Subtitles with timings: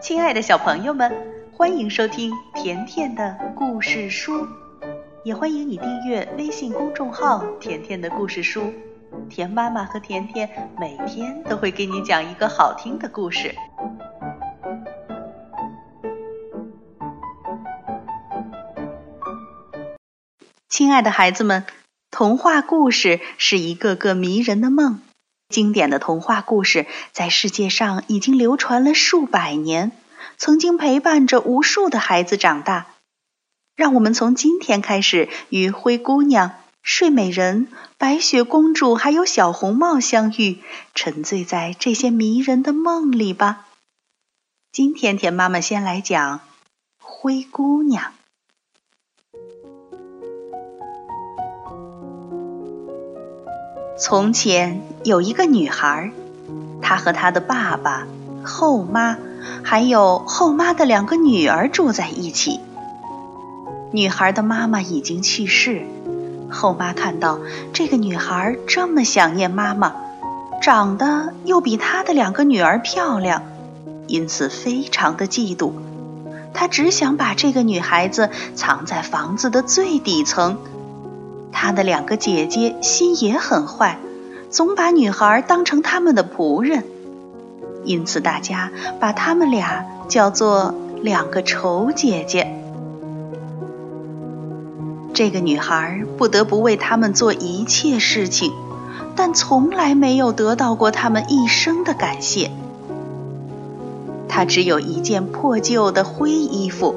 [0.00, 1.12] 亲爱的小朋友们，
[1.52, 4.46] 欢迎收听甜甜的故事书，
[5.24, 8.72] 也欢迎你订阅微信公众号“甜甜的故事书”。
[9.28, 13.54] 甜妈妈和甜甜每天都会给你讲一个好听的故事。
[20.68, 21.66] 亲爱的孩子们，
[22.12, 25.00] 童话故事是一个个迷人的梦。
[25.48, 29.92] 经典的童话故事在世界上已经流传了数百年，
[30.36, 32.86] 曾经陪伴着无数的孩子长大。
[33.74, 40.58] 让我们从今天开始与灰姑娘、睡美人、白雪公主还有小红帽相遇，
[40.94, 43.68] 沉醉在这些迷人的梦里吧。
[44.70, 46.40] 今天，甜妈妈先来讲
[47.00, 48.12] 灰姑娘。
[54.00, 56.12] 从前有一个女孩，
[56.80, 58.06] 她和她的爸爸、
[58.44, 59.16] 后妈，
[59.64, 62.60] 还有后妈的两个女儿住在一起。
[63.90, 65.82] 女孩的妈妈已经去世，
[66.48, 67.40] 后妈看到
[67.72, 69.96] 这个女孩这么想念妈妈，
[70.62, 73.42] 长得又比她的两个女儿漂亮，
[74.06, 75.72] 因此非常的嫉妒。
[76.54, 80.56] 她只想把这个女孩子藏在房子的最底层。
[81.60, 83.98] 他的两个姐姐心也很坏，
[84.48, 86.84] 总把女孩当成他们的仆人，
[87.82, 88.70] 因此大家
[89.00, 92.54] 把他们俩叫做两个丑姐姐。
[95.12, 98.52] 这个女孩不得不为他们做一切事情，
[99.16, 102.52] 但从来没有得到过他们一生的感谢。
[104.28, 106.94] 她只有一件破旧的灰衣服。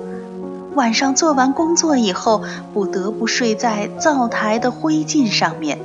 [0.73, 5.79] 晚上做完工作以后，不得不睡在灶台的灰烬上面，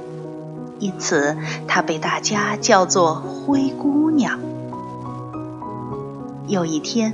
[0.78, 4.38] 因此她被大家叫做灰姑娘。
[6.46, 7.12] 有一天，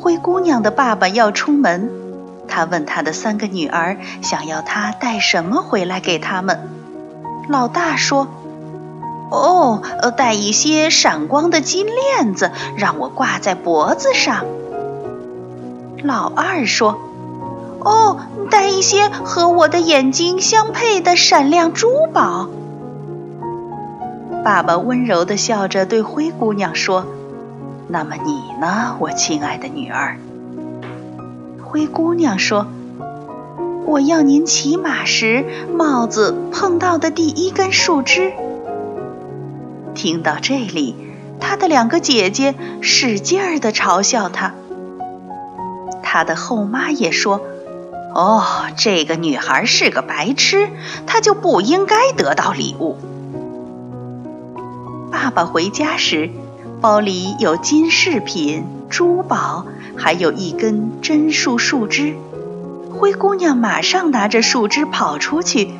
[0.00, 1.90] 灰姑娘的爸爸要出门，
[2.46, 6.60] 他问他的三个女儿想要他带什么回来给他们。
[7.48, 8.28] 老大说
[9.32, 9.82] ：“哦，
[10.16, 14.46] 带一些闪光的金链子，让我挂在脖子上。”
[16.04, 17.00] 老二说。
[17.88, 18.18] 哦，
[18.50, 22.50] 带一些和我的眼睛相配的闪亮珠宝。
[24.44, 27.06] 爸爸温柔的笑着对灰姑娘说
[27.88, 30.18] ：“那么你呢，我亲爱的女儿？”
[31.64, 32.66] 灰姑娘说
[33.86, 35.44] ：“我要您骑马时
[35.74, 38.32] 帽子碰到的第一根树枝。”
[39.94, 40.94] 听到这里，
[41.40, 44.52] 她的两个姐姐使劲儿的嘲笑她。
[46.02, 47.40] 她的后妈也说。
[48.18, 48.42] 哦，
[48.76, 50.68] 这个女孩是个白痴，
[51.06, 52.96] 她就不应该得到礼物。
[55.12, 56.28] 爸爸回家时，
[56.80, 62.16] 包里有金饰品、珠宝，还有一根真树树枝。
[62.90, 65.70] 灰姑娘马上拿着树枝跑出去，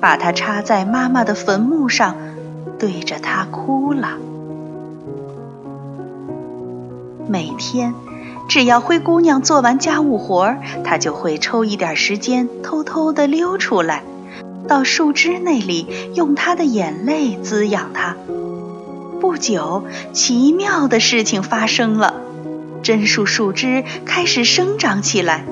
[0.00, 2.16] 把它插在妈妈的坟墓上，
[2.76, 4.18] 对着她哭了。
[7.28, 7.94] 每天。
[8.48, 14.02] 只要灰姑娘做完家务活儿，她就会抽一点时间，偷偷地溜出来，
[14.68, 18.16] 到树枝那里，用她的眼泪滋养它。
[19.20, 22.14] 不久，奇妙的事情发生了，
[22.82, 25.44] 真树树枝开始生长起来，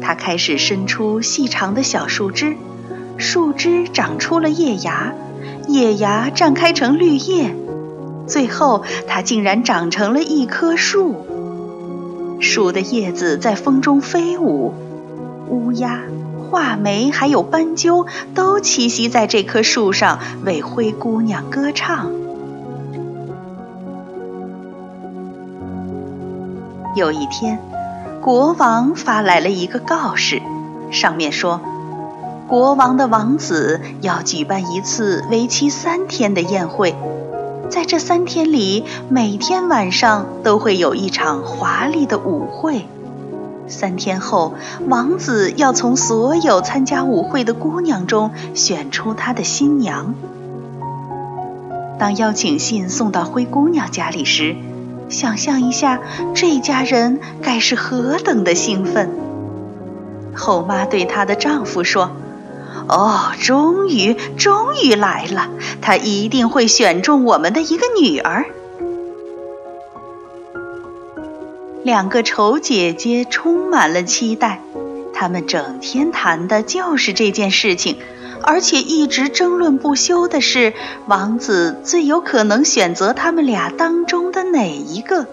[0.00, 2.56] 它开始伸出细长的小树枝，
[3.18, 5.12] 树枝长出了叶芽，
[5.66, 7.54] 叶芽绽开成绿叶，
[8.28, 11.26] 最后，它竟然长成了一棵树。
[12.40, 14.72] 树的叶子在风中飞舞，
[15.48, 16.00] 乌鸦、
[16.50, 22.10] 画眉还有斑鸠都栖息在这棵树上，为灰姑娘歌唱。
[26.96, 27.60] 有一天，
[28.20, 30.40] 国王发来了一个告示，
[30.90, 31.60] 上面说，
[32.48, 36.96] 国王的王子要举办一次为期三天的宴会。
[37.70, 42.86] 在这三天里，每天晚上都会有一场华丽的舞会。
[43.68, 44.54] 三天后，
[44.88, 50.16] 王子要从所有参加舞会的姑娘中选出他的新娘。
[51.96, 54.56] 当邀请信送到灰姑娘家里时，
[55.08, 56.00] 想象一下，
[56.34, 59.10] 这家人该是何等的兴奋。
[60.34, 62.10] 后妈对她的丈夫说。
[62.90, 65.48] 哦，终于，终于来了！
[65.80, 68.46] 他一定会选中我们的一个女儿。
[71.84, 74.60] 两个丑姐姐充满了期待，
[75.14, 77.96] 她们整天谈的就是这件事情，
[78.42, 80.74] 而且一直争论不休的是，
[81.06, 85.26] 王子最有可能选择他们俩当中的哪一个。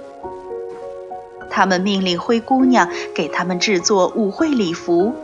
[1.49, 5.15] 他们命令灰姑娘给他们制作舞会礼服，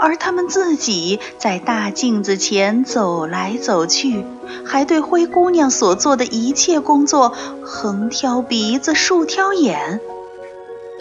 [0.00, 4.24] 而他们自己在大镜子前走来走去，
[4.64, 10.00] 还对灰姑娘所做的一切工作横挑鼻子竖挑眼。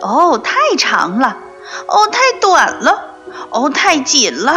[0.01, 1.37] 哦，太长了！
[1.87, 3.15] 哦，太短了！
[3.51, 4.53] 哦，太紧了！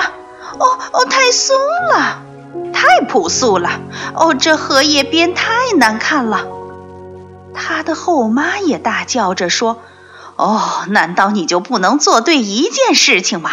[0.58, 1.56] 哦哦，太松
[1.92, 2.22] 了！
[2.72, 3.80] 太朴素了！
[4.14, 6.46] 哦，这荷叶边太难看了！
[7.54, 9.78] 他的后妈也大叫着说。
[10.36, 13.52] 哦，难道你就不能做对一件事情吗？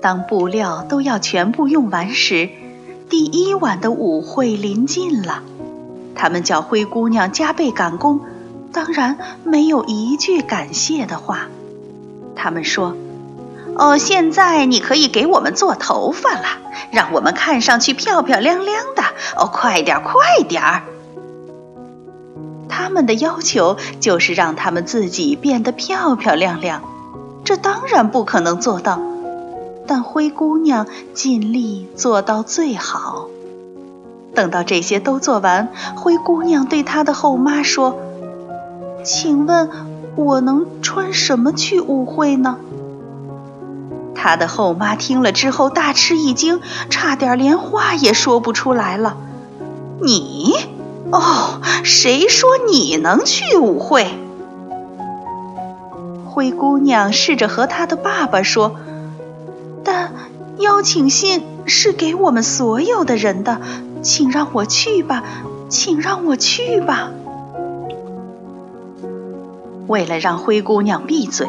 [0.00, 2.50] 当布料都要全部用完时，
[3.08, 5.42] 第一晚的舞会临近了。
[6.14, 8.20] 他们叫灰姑娘加倍赶工，
[8.72, 11.48] 当然没有一句感谢的话。
[12.36, 12.96] 他们说
[13.74, 16.46] ：“哦，现在你可以给我们做头发了，
[16.92, 19.02] 让我们看上去漂漂亮亮的。
[19.36, 20.82] 哦，快点，快点儿！”
[22.68, 26.82] 他们的要求就是让他们自己变得漂漂亮亮，
[27.44, 29.00] 这当然不可能做到，
[29.88, 33.26] 但灰姑娘尽力做到最好。
[34.34, 37.98] 等到这些都做完，灰姑娘对她的后妈说
[39.02, 39.70] ：“请问，
[40.14, 42.58] 我能穿什么去舞会呢？”
[44.14, 49.16] 她的后妈听了之后大吃一惊，差点连话也说不出来了。
[50.02, 50.54] “你？”
[51.10, 54.06] 哦，谁说你能去舞会？
[56.26, 58.76] 灰姑娘试着和她的爸爸说，
[60.58, 63.60] 邀请信是给我们所有的人的，
[64.02, 65.22] 请让我去吧，
[65.68, 67.10] 请让我去吧。
[69.86, 71.46] 为了让灰姑娘闭嘴，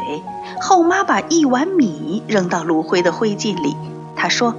[0.60, 3.76] 后妈把一碗米扔到炉灰的灰烬里。
[4.16, 4.54] 她说：“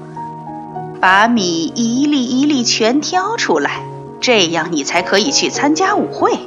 [1.01, 3.83] 把米一粒一粒全挑出来。”
[4.21, 6.38] 这样你才可以去参加舞会。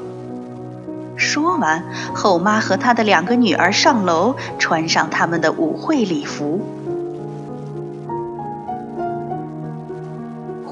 [1.17, 1.83] 说完，
[2.15, 6.61] 后妈和她的两个女儿上楼，穿上他们的舞会礼服。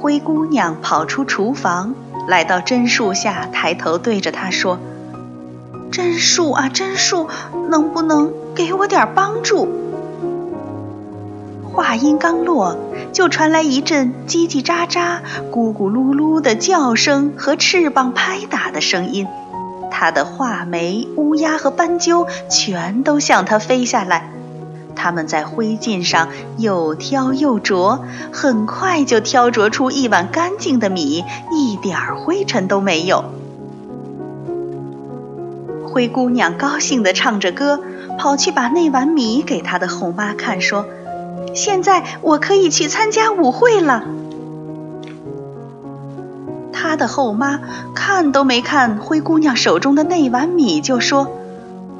[0.02, 1.94] 灰姑娘跑出厨房，
[2.26, 4.81] 来到榛树下，抬头对着他说
[5.94, 7.28] ：“榛树啊，榛树，
[7.70, 9.69] 能不能给我点帮助？”
[11.72, 12.76] 话音刚落，
[13.12, 15.20] 就传来一阵叽叽喳喳、
[15.52, 19.28] 咕咕噜噜的叫声和翅膀拍打的声音。
[19.93, 24.32] 他的画眉、乌鸦和斑鸠全都向他飞下来，
[24.94, 26.28] 他们在灰烬上
[26.58, 33.24] 又挑又啄，很快就挑啄出一碗干净的米，一点儿灰尘都没有。
[35.86, 37.80] 灰姑娘高兴地唱着歌，
[38.18, 40.86] 跑去把那碗米给她的后妈看，说。
[41.54, 44.04] 现在我可以去参加舞会了。
[46.72, 47.60] 他的后妈
[47.94, 51.30] 看都没看灰姑娘手中的那碗米，就说：“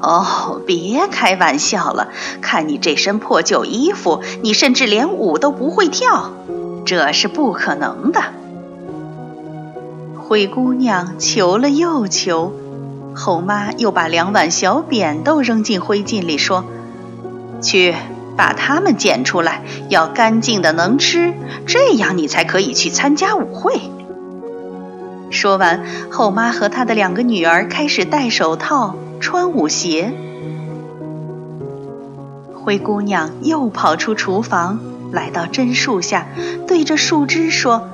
[0.03, 2.09] 哦，别开玩笑了！
[2.41, 6.33] 看你这身破旧衣服，你甚至连舞都不会跳，
[6.85, 8.21] 这是不可能的。”
[10.19, 12.53] 灰姑娘求了又求，
[13.15, 16.65] 后妈又把两碗小扁豆扔进灰烬里，说
[17.63, 17.95] ：“去。”
[18.35, 21.35] 把它们捡出来，要干净的能吃，
[21.67, 23.79] 这样你才可以去参加舞会。
[25.29, 30.11] 说完，后妈和她的两个女儿开始戴手套、穿舞鞋。
[32.53, 34.79] 灰姑娘又跑出厨房，
[35.13, 36.27] 来到榛树下，
[36.67, 37.87] 对着树枝说：“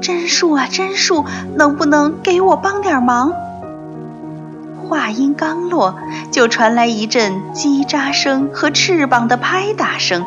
[0.00, 1.24] 榛树啊，榛树，
[1.56, 3.32] 能不能给我帮点忙？”
[4.88, 5.96] 话音刚落，
[6.30, 10.24] 就传来一阵叽喳声和翅膀的拍打声。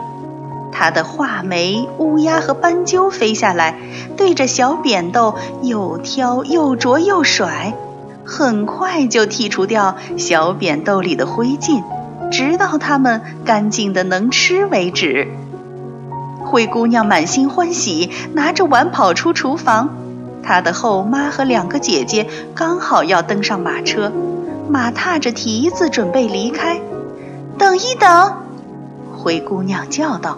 [0.73, 3.79] 他的画眉、乌鸦和斑鸠飞下来，
[4.17, 7.73] 对着小扁豆又挑又啄又甩，
[8.29, 11.83] 很快就剔除掉小扁豆里的灰烬，
[12.31, 15.27] 直到它们干净的能吃为止。
[16.45, 19.89] 灰姑娘满心欢喜，拿着碗跑出厨房。
[20.43, 24.11] 她的后妈和两个姐姐刚好要登上马车。
[24.69, 26.79] 马踏着蹄子准备离开，
[27.57, 28.33] 等一等，
[29.17, 30.37] 灰姑娘叫道：“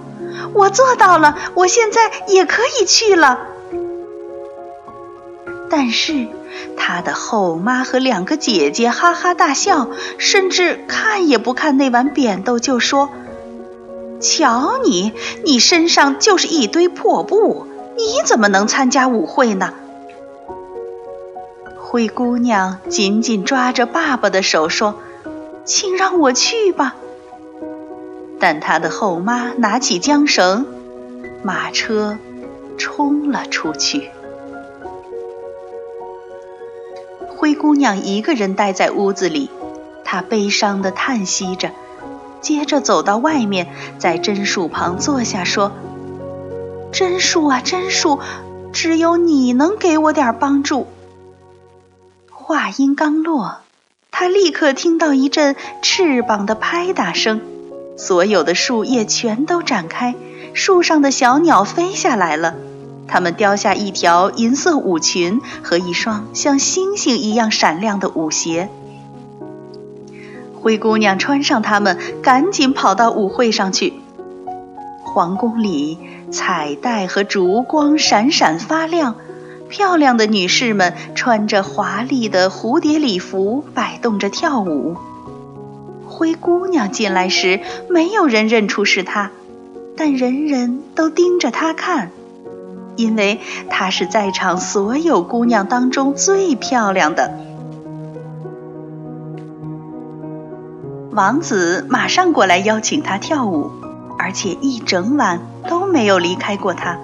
[0.55, 3.39] 我做到了，我现在也可以去了。”
[5.69, 6.29] 但是，
[6.77, 13.09] 他的后妈和两个姐姐哈哈大笑，甚至看也不看那碗扁豆，就说
[14.19, 19.73] ：“瞧你，你身上就是一堆破布，你怎么能参加舞会呢？”
[21.77, 24.95] 灰姑娘紧紧抓着爸爸的手说
[25.65, 26.95] ：“请让我去吧。”
[28.39, 30.65] 但她的后妈拿起缰绳，
[31.43, 32.17] 马车
[32.77, 34.09] 冲了出去。
[37.41, 39.49] 灰姑娘一个人待在屋子里，
[40.05, 41.71] 她悲伤地叹息着，
[42.39, 43.67] 接着走到外面，
[43.97, 45.71] 在榛树旁坐下，说
[46.93, 48.19] ：“榛树啊，榛树，
[48.71, 50.85] 只有你能给我点帮助。”
[52.29, 53.61] 话音刚落，
[54.11, 57.41] 她立刻听到一阵翅膀的拍打声，
[57.97, 60.13] 所有的树叶全都展开，
[60.53, 62.53] 树上的小鸟飞下来了。
[63.11, 68.69] 他们叼下一条银色舞裙和一双像星星一样闪亮的舞鞋。
[70.61, 73.93] 灰姑娘穿上它们，赶紧跑到舞会上去。
[75.03, 75.97] 皇宫里
[76.31, 79.15] 彩带和烛光闪闪发亮，
[79.67, 84.95] 漂亮的女士们穿着华丽的蝴蝶礼服，摆动着跳舞。
[86.07, 89.31] 灰姑娘进来时，没有人认出是她，
[89.97, 92.11] 但人人都盯着她看。
[93.01, 93.39] 因为
[93.69, 97.31] 她是在场所有姑娘当中最漂亮的。
[101.11, 103.71] 王子马上过来邀请她跳舞，
[104.17, 106.97] 而且一整晚都没有离开过她。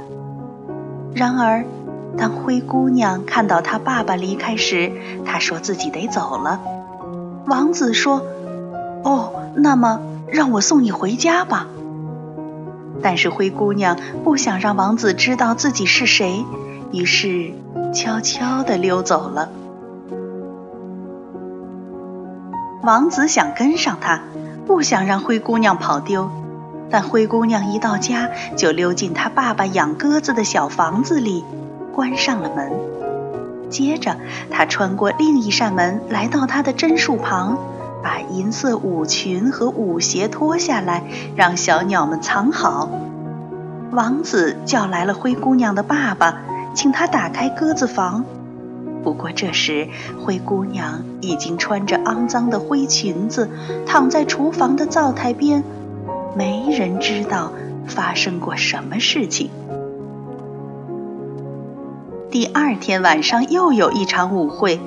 [1.13, 1.65] 然而，
[2.17, 4.91] 当灰姑娘看到她爸爸离开时，
[5.25, 6.61] 她说自己得走了。
[7.47, 8.21] 王子说
[9.03, 11.67] ：“哦，那么让我送你回家吧。”
[13.01, 16.43] 但是灰姑娘不想让王子知道自己是谁，
[16.91, 17.53] 于是
[17.93, 19.49] 悄悄地溜走了。
[22.83, 24.21] 王子想跟上她，
[24.65, 26.29] 不想让灰姑娘跑丢，
[26.89, 31.43] 但灰姑娘一到家就溜进她爸爸养鸽子的小房子里，
[31.93, 32.71] 关上了门。
[33.69, 34.15] 接着，
[34.49, 37.57] 她穿过另一扇门，来到她的榛树旁。
[38.07, 41.03] 把银色舞裙和舞鞋脱下来，
[41.35, 42.89] 让小鸟们藏好。
[43.91, 46.41] 王子叫来了灰姑娘的爸爸，
[46.73, 48.23] 请他打开鸽子房。
[49.03, 49.89] 不过这时，
[50.23, 53.49] 灰姑娘已经穿着肮脏的灰裙子，
[53.85, 55.61] 躺在厨房的灶台边。
[56.33, 57.51] 没人知道
[57.87, 59.49] 发生过什么事情。
[62.31, 64.79] 第二天晚上又有一场舞会。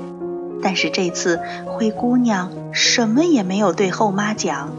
[0.62, 4.71] 但是这次灰姑娘什么也没有对后妈讲，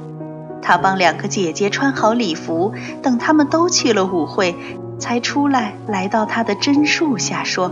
[0.61, 4.55] 她帮两个姐姐穿好礼服，等他们都去了舞会，
[4.99, 7.71] 才出来来到她的榛树下说：“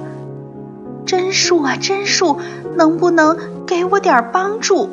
[1.05, 2.39] 榛树啊，榛树，
[2.75, 3.37] 能不能
[3.67, 4.89] 给我点帮助？”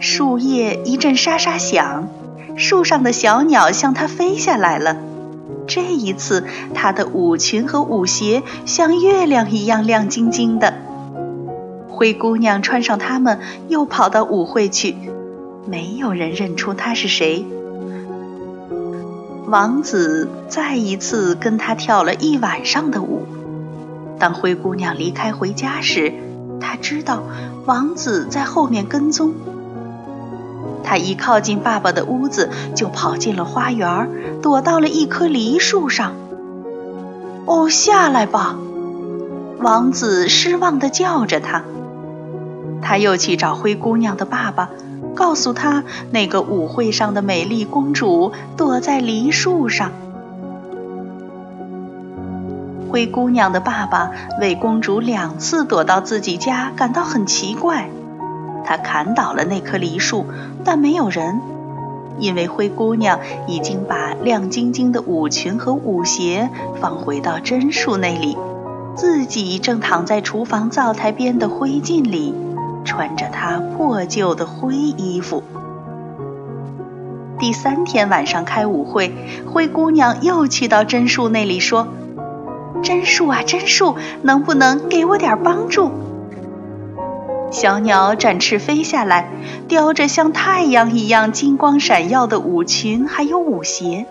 [0.00, 2.08] 树叶一阵沙沙响，
[2.56, 4.96] 树上的小鸟向它飞下来了。
[5.66, 10.74] 这一次，她的舞裙和舞鞋像月亮一样亮晶晶的。
[11.96, 14.94] 灰姑娘穿上它们，又跑到舞会去。
[15.66, 17.46] 没有人认出她是谁。
[19.46, 23.22] 王子再一次跟她跳了一晚上的舞。
[24.18, 26.12] 当灰姑娘离开回家时，
[26.60, 27.22] 她知道
[27.64, 29.32] 王子在后面跟踪。
[30.84, 34.10] 她一靠近爸爸的屋子，就跑进了花园，
[34.42, 36.12] 躲到了一棵梨树上。
[37.46, 38.58] 哦，下来吧！
[39.60, 41.64] 王子失望地叫着她。
[42.86, 44.70] 他又去找灰姑娘的爸爸，
[45.12, 49.90] 告诉他那个舞会上的美丽公主躲在梨树上。
[52.88, 57.90] 灰姑娘的爸爸为公主两次躲到自己家感到很奇怪。
[58.64, 60.24] 他砍倒了那棵梨树，
[60.64, 61.40] 但没有人，
[62.20, 66.50] 因为灰姑娘已经把亮晶晶的舞裙和舞鞋
[66.80, 68.36] 放回到榛树那里，
[68.94, 72.45] 自己正躺在厨房灶台边的灰烬里。
[72.86, 75.42] 穿着她破旧的灰衣服。
[77.38, 79.12] 第三天晚上开舞会，
[79.46, 81.88] 灰姑娘又去到榛树那里说
[82.82, 85.90] ：“榛树啊，榛树，能不能给我点帮助？”
[87.52, 89.30] 小鸟展翅飞下来，
[89.68, 94.06] 叼着像太阳一样金光闪耀的舞裙，还有舞鞋。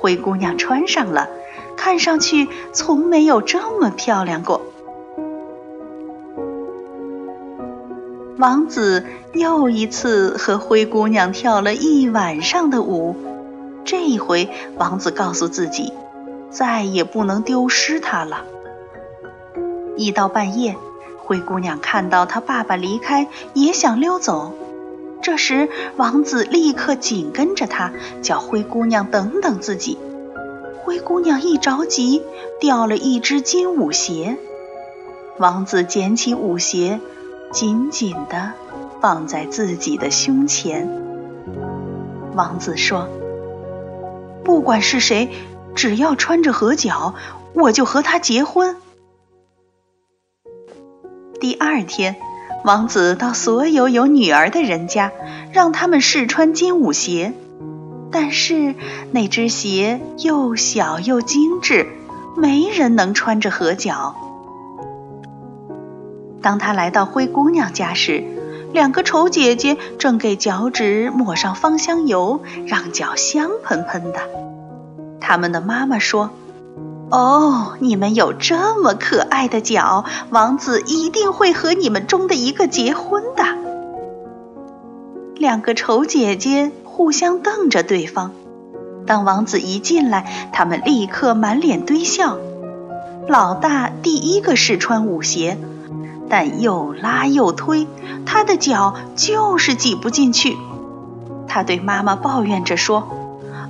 [0.00, 1.28] 灰姑娘穿上了，
[1.76, 4.62] 看上去从没有这么漂亮过。
[8.42, 13.14] 王子又一次和灰姑娘跳了一晚上的舞，
[13.84, 15.92] 这一回，王子告诉自己，
[16.50, 18.38] 再也不能丢失她了。
[19.96, 20.74] 一到半夜，
[21.22, 24.52] 灰姑娘看到她爸爸离开，也想溜走。
[25.22, 29.96] 这时，王子立刻紧跟着她，叫灰姑娘等等自己。
[30.82, 32.24] 灰姑娘一着急，
[32.58, 34.36] 掉了一只金舞鞋。
[35.38, 36.98] 王子捡起舞鞋。
[37.52, 38.54] 紧紧地
[39.00, 40.88] 放在自己的胸前。
[42.34, 43.08] 王子说
[44.42, 45.28] ：“不管是谁，
[45.74, 47.14] 只要穿着合脚，
[47.52, 48.76] 我就和他结婚。”
[51.38, 52.16] 第二天，
[52.64, 55.12] 王子到所有有女儿的人家，
[55.52, 57.34] 让他们试穿金舞鞋。
[58.10, 58.74] 但是
[59.10, 61.86] 那只鞋又小又精致，
[62.36, 64.31] 没人能穿着合脚。
[66.42, 68.24] 当他来到灰姑娘家时，
[68.72, 74.18] 两个丑姐姐正给脚趾抹上芳香油，让脚香喷喷的。
[75.20, 76.30] 他们的妈妈说。
[77.10, 83.44] 哦，你们有这么可爱的脚，王子一定会和你们中的一个结婚的。
[85.36, 88.32] 两个丑姐姐互相瞪着对方。
[89.06, 92.38] 当王子一进来，他们立刻满脸堆笑。
[93.28, 95.58] 老大第一个试穿舞鞋，
[96.32, 97.86] 但又拉又推，
[98.24, 100.56] 他的脚就是挤不进去。
[101.46, 103.06] 他对妈妈抱怨着说。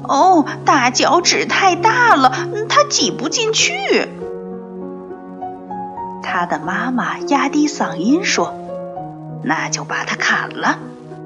[0.08, 2.32] 哦，大脚趾太大了，
[2.68, 3.72] 他挤不进去。
[6.22, 8.54] 他的妈妈压低嗓音说
[9.42, 10.78] ：“那就把它砍了，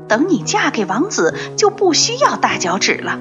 [0.09, 3.19] 等你嫁给王子，就不需要大脚趾了。”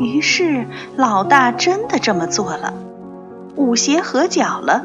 [0.00, 2.72] 于是老大真的这么做了，
[3.54, 4.84] 舞鞋合脚了。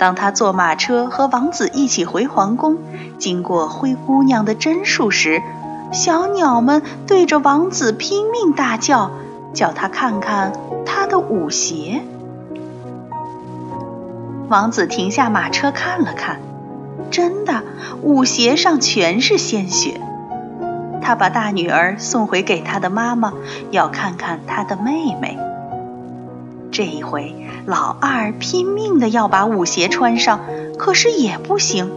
[0.00, 2.78] 当他坐马车和王子一起回皇宫，
[3.18, 5.42] 经过灰姑娘的榛树时，
[5.92, 9.10] 小鸟们对着王子拼命大叫，
[9.52, 10.52] 叫他看看
[10.86, 12.00] 他的舞鞋。
[14.48, 16.40] 王子停下马车看了看，
[17.10, 17.62] 真的，
[18.00, 20.00] 舞鞋上全是鲜血。
[21.02, 23.34] 他把大女儿送回给他的妈妈，
[23.70, 25.38] 要看看他的妹妹。
[26.72, 27.34] 这一回，
[27.66, 30.40] 老二拼命的要把舞鞋穿上，
[30.78, 31.90] 可是也不行。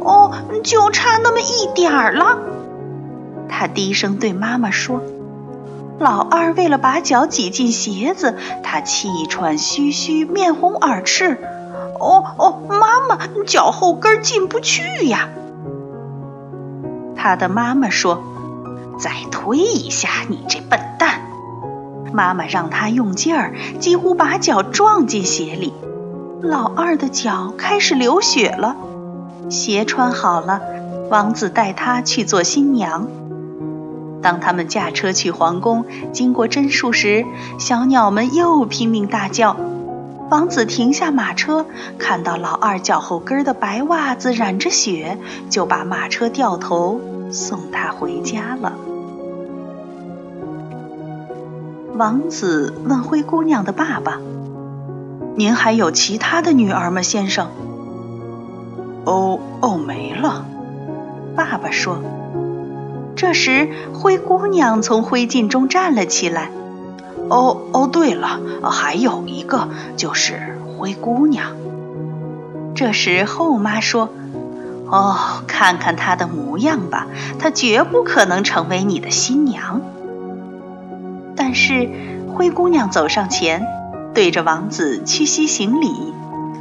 [0.00, 0.32] 哦，
[0.62, 2.38] 就差那么一点儿了。
[3.48, 5.02] 他低声对妈妈说
[5.98, 11.36] ：“老二为了把脚挤进鞋子，他气喘吁吁，面红耳赤。
[11.98, 15.28] 哦哦，妈妈，脚后跟进不去呀。”
[17.14, 18.22] 他的妈妈说
[18.98, 21.20] ：“再推一下，你这笨蛋！”
[22.12, 25.72] 妈妈让他用劲儿，几乎把脚撞进鞋里。
[26.42, 28.76] 老二的脚开始流血了。
[29.50, 30.60] 鞋穿好了，
[31.10, 33.08] 王子带他去做新娘。
[34.22, 37.24] 当他们驾车去皇宫，经过榛树时，
[37.58, 39.56] 小鸟们又拼命大叫。
[40.30, 41.66] 王子停下马车，
[41.98, 45.18] 看到老二脚后跟的白袜子染着血，
[45.48, 47.00] 就把马车掉头
[47.32, 48.72] 送他回家了。
[52.00, 54.18] 王子问灰姑娘的爸爸
[55.36, 57.48] ：“您还有其他的女儿吗，先生
[59.04, 60.46] ？”“哦哦，没了。”
[61.36, 61.98] 爸爸说。
[63.16, 66.50] 这时，灰姑娘从灰烬中站了起来。
[67.28, 71.48] 哦哦，对了，还有一个，就是灰姑娘。
[72.74, 74.08] 这时，后妈说
[74.88, 77.06] ：“哦，看看她的模样吧，
[77.38, 79.82] 她绝不可能成为你的新娘。”
[81.42, 81.88] 但是，
[82.34, 83.66] 灰姑娘走上前，
[84.12, 86.12] 对着王子屈膝行礼，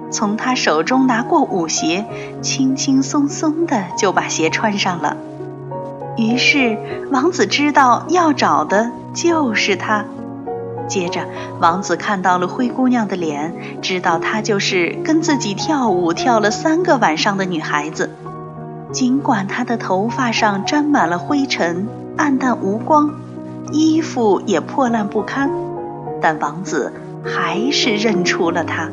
[0.10, 2.06] 从他手中拿过舞鞋，
[2.42, 5.18] 轻轻松松的就把鞋穿上了。
[6.16, 6.78] 于是，
[7.12, 10.06] 王子知道要找的就是她。
[10.88, 11.26] 接着，
[11.60, 18.16] 王子看到了灰姑娘的脸，知道她就是跟自己跳舞跳了三个晚上的女孩子。
[18.94, 23.12] 尽管她的头发上沾满了灰尘，暗淡无光，
[23.72, 25.50] 衣服也破烂不堪，
[26.22, 28.90] 但王子还是认出了她。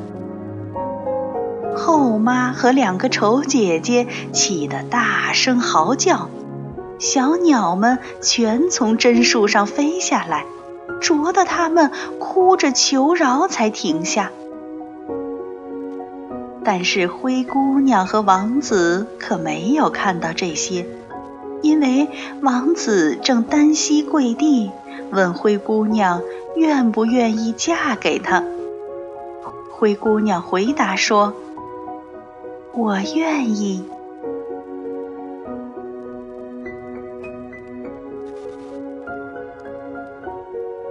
[1.76, 6.28] 后妈和两个丑姐姐气得大声嚎叫。
[6.98, 10.46] 小鸟们全从榛树上飞下来，
[11.02, 14.30] 啄得它们哭着求饶才停下。
[16.64, 20.86] 但是灰姑娘和王子可没有看到这些，
[21.62, 22.08] 因为
[22.42, 24.70] 王子正单膝跪地，
[25.10, 26.22] 问灰姑娘
[26.56, 28.44] 愿不愿意嫁给他。
[29.70, 31.34] 灰姑娘回答说
[32.72, 33.84] ：“我愿意。”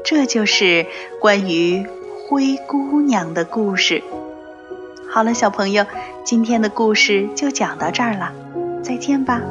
[0.05, 0.85] 这就是
[1.19, 1.87] 关于
[2.27, 4.03] 灰姑娘的故事。
[5.09, 5.83] 好了，小朋友，
[6.23, 8.31] 今天的故事就讲到这儿了，
[8.83, 9.41] 再见吧。